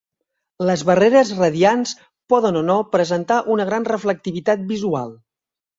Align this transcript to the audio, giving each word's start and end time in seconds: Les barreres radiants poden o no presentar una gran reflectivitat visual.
Les 0.69 0.83
barreres 0.89 1.33
radiants 1.41 1.93
poden 2.35 2.59
o 2.63 2.67
no 2.73 2.81
presentar 2.97 3.41
una 3.59 3.71
gran 3.73 3.91
reflectivitat 3.95 4.71
visual. 4.75 5.19